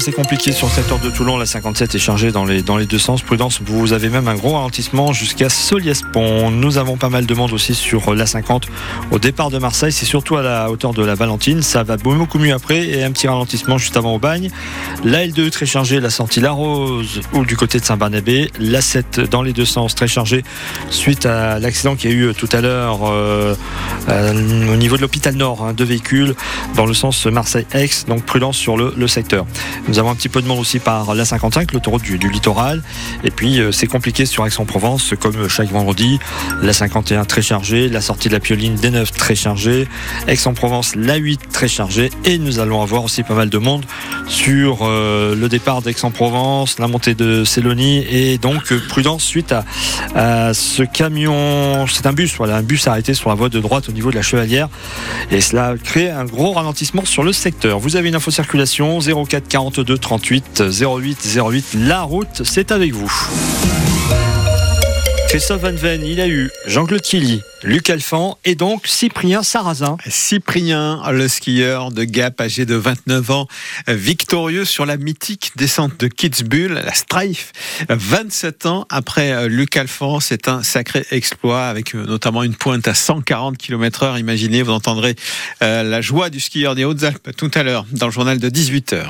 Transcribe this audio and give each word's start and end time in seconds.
c'est 0.00 0.12
compliqué 0.12 0.52
sur 0.52 0.68
le 0.68 0.72
secteur 0.72 0.98
de 0.98 1.10
Toulon. 1.10 1.36
La 1.36 1.46
57 1.46 1.94
est 1.94 1.98
chargée 1.98 2.30
dans 2.30 2.44
les, 2.44 2.62
dans 2.62 2.76
les 2.76 2.86
deux 2.86 2.98
sens. 2.98 3.22
Prudence, 3.22 3.60
vous 3.64 3.92
avez 3.92 4.08
même 4.08 4.28
un 4.28 4.34
gros 4.34 4.52
ralentissement 4.52 5.12
jusqu'à 5.12 5.48
Soliespont. 5.48 6.50
Nous 6.50 6.78
avons 6.78 6.96
pas 6.96 7.08
mal 7.08 7.26
de 7.26 7.34
monde 7.34 7.52
aussi 7.52 7.74
sur 7.74 8.14
la 8.14 8.26
50 8.26 8.68
au 9.10 9.18
départ 9.18 9.50
de 9.50 9.58
Marseille. 9.58 9.92
C'est 9.92 10.06
surtout 10.06 10.36
à 10.36 10.42
la 10.42 10.70
hauteur 10.70 10.94
de 10.94 11.04
la 11.04 11.14
Valentine. 11.14 11.62
Ça 11.62 11.82
va 11.82 11.96
beaucoup 11.96 12.38
mieux 12.38 12.52
après 12.52 12.86
et 12.86 13.02
un 13.02 13.10
petit 13.10 13.28
ralentissement 13.28 13.76
juste 13.76 13.96
avant 13.96 14.14
au 14.14 14.18
bagne. 14.18 14.50
La 15.04 15.26
L2 15.26 15.50
très 15.50 15.66
chargée, 15.66 16.00
la 16.00 16.10
sortie 16.10 16.40
La 16.40 16.52
Rose 16.52 17.20
ou 17.32 17.44
du 17.44 17.56
côté 17.56 17.80
de 17.80 17.84
Saint-Barnabé. 17.84 18.50
La 18.60 18.80
7 18.80 19.20
dans 19.30 19.42
les 19.42 19.52
deux 19.52 19.64
sens 19.64 19.94
très 19.94 20.08
chargée 20.08 20.44
suite 20.90 21.26
à 21.26 21.58
l'accident 21.58 21.96
qu'il 21.96 22.10
y 22.10 22.14
a 22.14 22.16
eu 22.16 22.34
tout 22.34 22.48
à 22.52 22.60
l'heure 22.60 23.00
euh, 23.04 23.54
euh, 24.08 24.72
au 24.72 24.76
niveau 24.76 24.96
de 24.96 25.02
l'hôpital 25.02 25.34
Nord. 25.34 25.64
Hein, 25.64 25.72
deux 25.72 25.84
véhicules 25.84 26.34
dans 26.76 26.86
le 26.86 26.94
sens 26.94 27.26
Marseille-Aix. 27.26 28.06
Donc 28.08 28.24
prudence 28.24 28.56
sur 28.56 28.76
le, 28.76 28.92
le, 28.96 29.08
secteur. 29.08 29.46
Nous 29.88 29.98
avons 29.98 30.10
un 30.10 30.14
petit 30.14 30.28
peu 30.28 30.40
de 30.40 30.46
monde 30.46 30.60
aussi 30.60 30.78
par 30.78 31.14
la 31.14 31.24
55, 31.24 31.72
l'autoroute 31.72 32.02
du, 32.02 32.16
littoral. 32.16 32.82
Et 33.24 33.30
puis 33.30 33.60
euh, 33.60 33.72
c'est 33.72 33.86
compliqué 33.86 34.26
sur 34.26 34.46
Aix-en-Provence 34.46 35.14
comme 35.18 35.48
chaque 35.48 35.70
vendredi. 35.70 36.18
La 36.62 36.72
51 36.72 37.24
très 37.24 37.42
chargée, 37.42 37.88
la 37.88 38.00
sortie 38.00 38.28
de 38.28 38.34
la 38.34 38.40
Pioline 38.40 38.76
des 38.76 38.90
9 38.90 39.10
très 39.12 39.34
chargée, 39.34 39.88
Aix-en-Provence 40.28 40.94
la 40.94 41.16
8 41.16 41.40
très 41.52 41.68
chargée. 41.68 42.10
Et 42.24 42.38
nous 42.38 42.60
allons 42.60 42.80
avoir 42.80 43.04
aussi 43.04 43.22
pas 43.22 43.34
mal 43.34 43.50
de 43.50 43.58
monde 43.58 43.84
sur 44.28 44.80
euh, 44.82 45.34
le 45.34 45.48
départ 45.48 45.82
d'Aix-en-Provence, 45.82 46.78
la 46.78 46.86
montée 46.88 47.14
de 47.14 47.44
Célonie 47.44 48.04
et 48.08 48.38
donc 48.38 48.72
euh, 48.72 48.80
prudence 48.88 49.24
suite 49.24 49.52
à, 49.52 49.64
à 50.14 50.54
ce 50.54 50.84
camion. 50.84 51.86
C'est 51.88 52.06
un 52.06 52.12
bus, 52.12 52.34
voilà, 52.36 52.56
un 52.56 52.62
bus 52.62 52.86
arrêté 52.86 53.14
sur 53.14 53.30
la 53.30 53.34
voie 53.34 53.48
de 53.48 53.60
droite 53.60 53.88
au 53.88 53.92
niveau 53.92 54.10
de 54.10 54.16
la 54.16 54.22
Chevalière. 54.22 54.68
Et 55.30 55.40
cela 55.40 55.74
crée 55.82 56.10
un 56.10 56.24
gros 56.24 56.52
ralentissement 56.52 57.04
sur 57.04 57.24
le 57.24 57.32
secteur. 57.32 57.78
Vous 57.78 57.96
avez 57.96 58.08
une 58.08 58.14
info 58.14 58.30
circulation 58.30 59.00
04 59.00 59.48
42 59.70 59.96
38 59.96 60.64
08 60.80 61.38
08. 61.38 61.74
La 61.86 62.02
route, 62.02 62.42
c'est 62.44 62.72
avec 62.72 62.92
vous. 62.92 63.12
Christophe 65.28 65.62
Van 65.62 65.72
Ven, 65.72 66.04
il 66.04 66.20
a 66.20 66.26
eu 66.26 66.50
Jean-Claude 66.66 67.00
Killy, 67.00 67.42
Luc 67.64 67.90
Alphand 67.90 68.38
et 68.44 68.56
donc 68.56 68.88
Cyprien 68.88 69.44
Sarrazin. 69.44 69.96
Cyprien, 70.08 71.00
le 71.12 71.28
skieur 71.28 71.92
de 71.92 72.02
Gap, 72.02 72.40
âgé 72.40 72.66
de 72.66 72.74
29 72.74 73.30
ans, 73.30 73.46
victorieux 73.86 74.64
sur 74.64 74.84
la 74.84 74.96
mythique 74.96 75.52
descente 75.54 75.98
de 76.00 76.08
Kitzbühel, 76.08 76.72
la 76.72 76.92
Strife. 76.92 77.52
27 77.88 78.66
ans 78.66 78.86
après 78.90 79.48
Luc 79.48 79.76
Alphand, 79.76 80.18
c'est 80.18 80.48
un 80.48 80.64
sacré 80.64 81.06
exploit 81.12 81.66
avec 81.66 81.94
notamment 81.94 82.42
une 82.42 82.56
pointe 82.56 82.88
à 82.88 82.94
140 82.94 83.56
km 83.56 84.02
heure. 84.02 84.18
Imaginez, 84.18 84.62
vous 84.62 84.72
entendrez 84.72 85.14
la 85.60 86.00
joie 86.00 86.30
du 86.30 86.40
skieur 86.40 86.74
des 86.74 86.84
Hautes-Alpes 86.84 87.30
tout 87.36 87.50
à 87.54 87.62
l'heure 87.62 87.86
dans 87.92 88.06
le 88.06 88.12
journal 88.12 88.38
de 88.38 88.50
18h. 88.50 89.04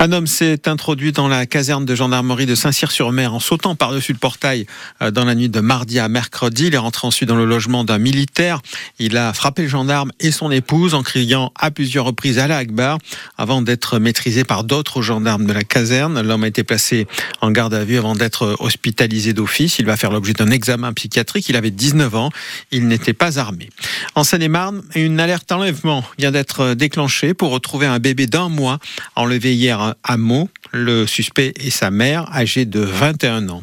Un 0.00 0.10
homme 0.10 0.26
s'est 0.26 0.68
introduit 0.68 1.12
dans 1.12 1.28
la 1.28 1.46
caserne 1.46 1.84
de 1.84 1.94
gendarmerie 1.94 2.46
de 2.46 2.56
Saint-Cyr-sur-Mer 2.56 3.34
en 3.34 3.40
sautant 3.40 3.76
par-dessus 3.76 4.12
le 4.12 4.18
portail 4.18 4.66
dans 5.12 5.24
la 5.24 5.36
nuit 5.36 5.48
de 5.48 5.60
mardi 5.60 6.00
à 6.00 6.08
mercredi. 6.08 6.66
Il 6.66 6.74
est 6.74 6.78
rentré 6.78 7.06
ensuite 7.06 7.28
dans 7.28 7.36
le 7.36 7.44
logement 7.44 7.83
d'un 7.84 7.98
militaire. 7.98 8.60
Il 8.98 9.16
a 9.16 9.32
frappé 9.32 9.62
le 9.62 9.68
gendarme 9.68 10.12
et 10.20 10.30
son 10.30 10.50
épouse 10.50 10.94
en 10.94 11.02
criant 11.02 11.52
à 11.58 11.70
plusieurs 11.70 12.04
reprises 12.04 12.38
à 12.38 12.46
la 12.46 12.58
Akbar 12.58 12.98
avant 13.38 13.62
d'être 13.62 13.98
maîtrisé 13.98 14.44
par 14.44 14.64
d'autres 14.64 15.02
gendarmes 15.02 15.46
de 15.46 15.52
la 15.52 15.62
caserne. 15.62 16.20
L'homme 16.20 16.44
a 16.44 16.48
été 16.48 16.64
placé 16.64 17.06
en 17.40 17.50
garde 17.50 17.74
à 17.74 17.84
vue 17.84 17.98
avant 17.98 18.14
d'être 18.14 18.56
hospitalisé 18.58 19.32
d'office. 19.32 19.78
Il 19.78 19.86
va 19.86 19.96
faire 19.96 20.10
l'objet 20.10 20.32
d'un 20.32 20.50
examen 20.50 20.92
psychiatrique. 20.92 21.48
Il 21.48 21.56
avait 21.56 21.70
19 21.70 22.14
ans. 22.14 22.30
Il 22.70 22.86
n'était 22.88 23.12
pas 23.12 23.38
armé. 23.38 23.70
En 24.14 24.24
Seine-et-Marne, 24.24 24.82
une 24.94 25.20
alerte 25.20 25.50
enlèvement 25.52 26.04
vient 26.18 26.30
d'être 26.30 26.74
déclenchée 26.74 27.34
pour 27.34 27.50
retrouver 27.50 27.86
un 27.86 27.98
bébé 27.98 28.26
d'un 28.26 28.48
mois 28.48 28.78
enlevé 29.16 29.54
hier 29.54 29.94
à 30.02 30.16
Meaux. 30.16 30.48
Le 30.76 31.06
suspect 31.06 31.54
et 31.60 31.70
sa 31.70 31.92
mère, 31.92 32.28
âgés 32.34 32.64
de 32.64 32.80
21 32.80 33.48
ans. 33.48 33.62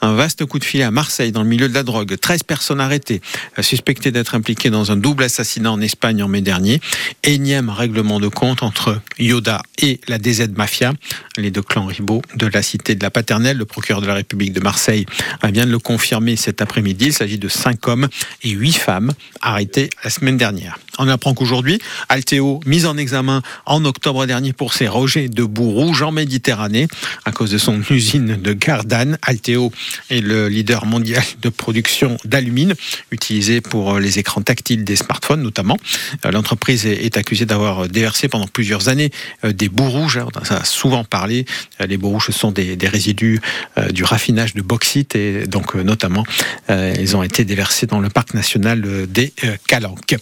Un 0.00 0.14
vaste 0.14 0.44
coup 0.44 0.60
de 0.60 0.64
filet 0.64 0.84
à 0.84 0.92
Marseille 0.92 1.32
dans 1.32 1.42
le 1.42 1.48
milieu 1.48 1.68
de 1.68 1.74
la 1.74 1.82
drogue. 1.82 2.16
13 2.16 2.44
personnes 2.44 2.80
arrêtées, 2.80 3.20
suspectées 3.60 4.12
d'être 4.12 4.36
impliquées 4.36 4.70
dans 4.70 4.92
un 4.92 4.96
double 4.96 5.24
assassinat 5.24 5.72
en 5.72 5.80
Espagne 5.80 6.22
en 6.22 6.28
mai 6.28 6.40
dernier. 6.40 6.80
Énième 7.24 7.68
règlement 7.68 8.20
de 8.20 8.28
compte 8.28 8.62
entre 8.62 9.00
Yoda 9.18 9.60
et 9.78 10.00
la 10.06 10.18
DZ 10.18 10.50
Mafia, 10.56 10.92
les 11.36 11.50
deux 11.50 11.62
clans 11.62 11.86
ribaux 11.86 12.22
de 12.36 12.46
la 12.46 12.62
cité 12.62 12.94
de 12.94 13.02
la 13.02 13.10
Paternelle. 13.10 13.58
Le 13.58 13.64
procureur 13.64 14.00
de 14.00 14.06
la 14.06 14.14
République 14.14 14.52
de 14.52 14.60
Marseille 14.60 15.04
vient 15.42 15.66
de 15.66 15.72
le 15.72 15.80
confirmer 15.80 16.36
cet 16.36 16.62
après-midi. 16.62 17.06
Il 17.06 17.12
s'agit 17.12 17.38
de 17.38 17.48
5 17.48 17.88
hommes 17.88 18.08
et 18.44 18.50
8 18.50 18.72
femmes 18.74 19.12
arrêtés 19.40 19.90
la 20.04 20.10
semaine 20.10 20.36
dernière. 20.36 20.78
On 20.98 21.08
apprend 21.08 21.32
qu'aujourd'hui, 21.32 21.78
Alteo, 22.08 22.60
mise 22.66 22.84
en 22.84 22.96
examen 22.98 23.42
en 23.64 23.84
octobre 23.84 24.26
dernier 24.26 24.52
pour 24.52 24.74
ses 24.74 24.88
rejets 24.88 25.28
de 25.28 25.44
boue 25.44 25.70
rouge 25.70 26.02
en 26.02 26.12
Méditerranée 26.12 26.86
à 27.24 27.32
cause 27.32 27.50
de 27.50 27.58
son 27.58 27.80
usine 27.90 28.36
de 28.40 28.52
Gardanne. 28.52 29.18
Alteo 29.22 29.72
est 30.10 30.20
le 30.20 30.48
leader 30.48 30.84
mondial 30.84 31.22
de 31.40 31.48
production 31.48 32.18
d'alumine 32.24 32.74
utilisé 33.10 33.60
pour 33.60 33.98
les 33.98 34.18
écrans 34.18 34.42
tactiles 34.42 34.84
des 34.84 34.96
smartphones 34.96 35.42
notamment. 35.42 35.78
L'entreprise 36.30 36.86
est 36.86 37.16
accusée 37.16 37.46
d'avoir 37.46 37.88
déversé 37.88 38.28
pendant 38.28 38.46
plusieurs 38.46 38.88
années 38.88 39.10
des 39.44 39.68
boues 39.68 39.88
rouges. 39.88 40.20
Ça 40.44 40.58
a 40.58 40.64
souvent 40.64 41.04
parlé. 41.04 41.46
Les 41.80 41.96
boues 41.96 42.10
rouges 42.10 42.30
sont 42.30 42.50
des, 42.50 42.76
résidus 42.82 43.40
du 43.90 44.04
raffinage 44.04 44.54
de 44.54 44.62
bauxite 44.62 45.14
et 45.14 45.46
donc 45.46 45.74
notamment 45.74 46.24
ils 46.68 47.16
ont 47.16 47.22
été 47.22 47.44
déversés 47.44 47.86
dans 47.86 48.00
le 48.00 48.10
parc 48.10 48.34
national 48.34 49.06
des 49.08 49.32
Calanques. 49.66 50.16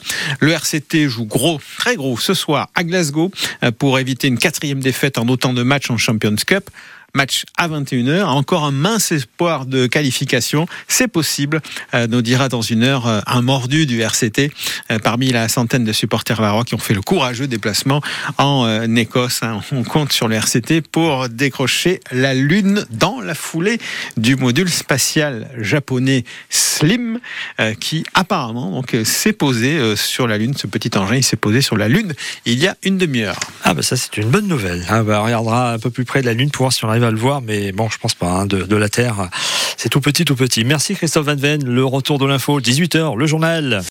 RCT 0.61 1.09
joue 1.09 1.25
gros, 1.25 1.61
très 1.79 1.97
gros 1.97 2.19
ce 2.19 2.35
soir 2.35 2.69
à 2.75 2.85
Glasgow 2.85 3.31
pour 3.79 3.99
éviter 3.99 4.29
une 4.29 4.39
quatrième 4.39 4.81
défaite 4.81 5.19
en 5.19 5.27
autant 5.29 5.53
de 5.53 5.63
matchs 5.63 5.91
en 5.91 5.97
Champions 5.97 6.37
Cup 6.47 6.71
match 7.15 7.45
à 7.57 7.69
21h. 7.69 8.25
Encore 8.25 8.65
un 8.65 8.71
mince 8.71 9.13
espoir 9.13 9.67
de 9.67 9.87
qualification. 9.87 10.67
C'est 10.89 11.09
possible, 11.09 11.61
euh, 11.95 12.07
nous 12.07 12.23
dira 12.23 12.49
dans 12.49 12.63
une 12.63 12.83
heure 12.83 13.07
euh, 13.07 13.21
un 13.27 13.43
mordu 13.43 13.87
du 13.87 14.01
RCT 14.01 14.53
euh, 14.91 14.99
parmi 14.99 15.31
la 15.31 15.49
centaine 15.49 15.85
de 15.85 15.93
supporters 15.93 16.41
varois 16.41 16.65
qui 16.65 16.75
ont 16.75 16.79
fait 16.79 16.95
le 16.95 17.03
courageux 17.03 17.47
déplacement 17.47 18.01
en 18.39 18.67
euh, 18.67 18.87
Écosse. 18.97 19.43
Hein. 19.43 19.61
On 19.73 19.83
compte 19.83 20.13
sur 20.13 20.29
le 20.29 20.37
RCT 20.37 20.83
pour 20.83 21.29
décrocher 21.29 22.01
la 22.13 22.35
Lune 22.35 22.85
dans 22.91 23.21
la 23.21 23.35
foulée 23.35 23.79
du 24.17 24.37
module 24.37 24.69
spatial 24.69 25.49
japonais 25.59 26.25
Slim 26.51 27.19
euh, 27.61 27.75
qui 27.75 28.05
apparemment 28.15 28.71
donc 28.71 28.97
s'est 29.05 29.33
posé 29.33 29.97
sur 29.97 30.27
la 30.27 30.37
Lune. 30.37 30.55
Ce 30.57 30.67
petit 30.67 30.97
engin, 30.99 31.17
il 31.17 31.25
s'est 31.25 31.37
posé 31.37 31.63
sur 31.63 31.77
la 31.77 31.89
Lune 31.89 32.13
il 32.45 32.59
y 32.59 32.67
a 32.67 32.77
une 32.85 32.99
demi-heure. 32.99 33.41
Ah 33.65 33.75
bah 33.75 33.83
ça 33.83 33.97
c'est 33.97 34.19
une 34.19 34.29
bonne 34.29 34.49
nouvelle. 34.49 34.85
Ah 34.89 35.03
bah 35.03 35.21
on 35.23 35.25
regardera 35.25 35.73
un 35.73 35.79
peu 35.79 35.91
plus 35.91 36.05
près 36.05 36.21
de 36.21 36.27
la 36.27 36.35
Lune 36.35 36.51
pour 36.51 36.65
voir 36.65 36.73
si 36.73 36.85
on 36.85 36.89
arrive 36.89 37.00
à 37.05 37.11
le 37.11 37.17
voir, 37.17 37.43
mais 37.43 37.73
bon, 37.73 37.89
je 37.89 37.99
pense 37.99 38.15
pas. 38.15 38.29
Hein, 38.29 38.47
de, 38.47 38.63
de, 38.63 38.77
la 38.77 38.89
Terre, 38.89 39.29
c'est 39.77 39.89
tout 39.89 40.01
petit, 40.01 40.25
tout 40.25 40.37
petit. 40.37 40.65
Merci 40.65 40.95
Christophe 40.95 41.27
Van 41.27 41.37
Ven. 41.37 41.65
Le 41.65 41.85
retour 41.85 42.19
de 42.19 42.27
l'info, 42.27 42.61
18h, 42.61 43.17
le 43.17 43.27
journal. 43.27 43.83